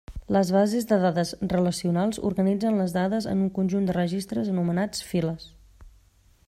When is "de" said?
0.91-0.97, 3.91-3.97